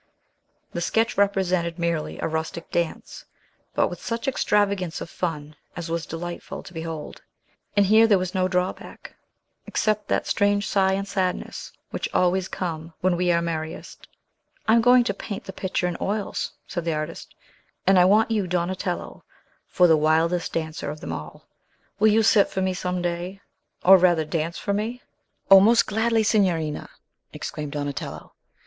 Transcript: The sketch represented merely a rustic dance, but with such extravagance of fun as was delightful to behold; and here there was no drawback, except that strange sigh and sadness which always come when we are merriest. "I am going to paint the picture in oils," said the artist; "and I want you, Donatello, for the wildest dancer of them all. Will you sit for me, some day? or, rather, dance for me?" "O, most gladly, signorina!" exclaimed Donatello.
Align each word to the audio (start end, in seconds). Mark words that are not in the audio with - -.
The 0.71 0.81
sketch 0.81 1.15
represented 1.15 1.77
merely 1.77 2.17
a 2.17 2.27
rustic 2.27 2.71
dance, 2.71 3.25
but 3.75 3.87
with 3.87 4.01
such 4.01 4.27
extravagance 4.27 4.99
of 4.99 5.11
fun 5.11 5.55
as 5.75 5.91
was 5.91 6.07
delightful 6.07 6.63
to 6.63 6.73
behold; 6.73 7.21
and 7.77 7.85
here 7.85 8.07
there 8.07 8.17
was 8.17 8.33
no 8.33 8.47
drawback, 8.47 9.13
except 9.67 10.07
that 10.07 10.25
strange 10.25 10.67
sigh 10.67 10.93
and 10.93 11.07
sadness 11.07 11.71
which 11.91 12.09
always 12.15 12.47
come 12.47 12.95
when 13.01 13.15
we 13.15 13.31
are 13.31 13.43
merriest. 13.43 14.07
"I 14.67 14.73
am 14.73 14.81
going 14.81 15.03
to 15.03 15.13
paint 15.13 15.43
the 15.43 15.53
picture 15.53 15.85
in 15.87 15.95
oils," 16.01 16.53
said 16.65 16.83
the 16.83 16.95
artist; 16.95 17.35
"and 17.85 17.99
I 17.99 18.05
want 18.05 18.31
you, 18.31 18.47
Donatello, 18.47 19.23
for 19.67 19.85
the 19.85 19.95
wildest 19.97 20.53
dancer 20.53 20.89
of 20.89 20.99
them 20.99 21.13
all. 21.13 21.45
Will 21.99 22.07
you 22.07 22.23
sit 22.23 22.47
for 22.49 22.63
me, 22.63 22.73
some 22.73 23.03
day? 23.03 23.39
or, 23.85 23.97
rather, 23.97 24.25
dance 24.25 24.57
for 24.57 24.73
me?" 24.73 25.03
"O, 25.51 25.59
most 25.59 25.85
gladly, 25.85 26.23
signorina!" 26.23 26.89
exclaimed 27.33 27.73
Donatello. 27.73 28.33